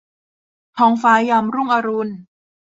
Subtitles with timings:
[0.77, 2.11] ท้องฟ้ายามรุ่งอรุณ